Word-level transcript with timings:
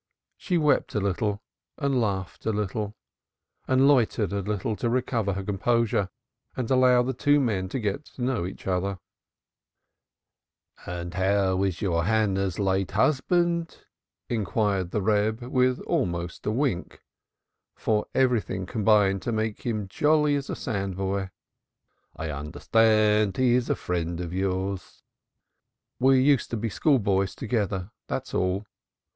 She 0.35 0.57
wept 0.57 0.95
a 0.95 0.99
little 0.99 1.43
and 1.77 2.01
laughed 2.01 2.47
a 2.47 2.51
little, 2.51 2.95
and 3.67 3.87
loitered 3.87 4.33
a 4.33 4.39
little 4.41 4.75
to 4.77 4.89
recover 4.89 5.33
her 5.33 5.43
composure 5.43 6.09
and 6.57 6.71
allow 6.71 7.03
the 7.03 7.13
two 7.13 7.39
men 7.39 7.69
to 7.69 7.77
get 7.79 8.05
to 8.05 8.23
know 8.23 8.47
each 8.47 8.65
other 8.65 8.97
a 10.87 10.97
little. 11.03 11.19
"How 11.59 11.63
is 11.63 11.83
your 11.83 12.05
Hannah's 12.05 12.57
late 12.57 12.89
husband?" 12.89 13.85
inquired 14.27 14.89
the 14.89 15.03
Reb 15.03 15.43
with 15.43 15.79
almost 15.81 16.47
a 16.47 16.51
wink, 16.51 17.03
for 17.75 18.07
everything 18.15 18.65
combined 18.65 19.21
to 19.21 19.31
make 19.31 19.61
him 19.67 19.87
jolly 19.87 20.33
as 20.35 20.49
a 20.49 20.55
sandboy. 20.55 21.29
"I 22.15 22.31
understand 22.31 23.37
he 23.37 23.53
is 23.53 23.69
a 23.69 23.75
friend 23.75 24.19
of 24.19 24.33
yours." 24.33 25.03
"We 25.99 26.23
used 26.23 26.49
to 26.49 26.57
be 26.57 26.69
schoolboys 26.71 27.35
together, 27.35 27.91
that 28.07 28.27
is 28.27 28.33
all. 28.33 28.65